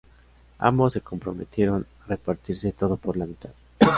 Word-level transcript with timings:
Ambos 0.57 0.93
se 0.93 1.01
comprometieron 1.01 1.85
a 2.03 2.07
repartirse 2.07 2.71
todo 2.71 2.97
por 2.97 3.17
la 3.17 3.27
mitad. 3.27 3.51